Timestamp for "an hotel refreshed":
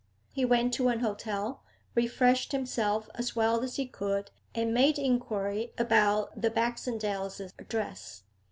0.87-2.53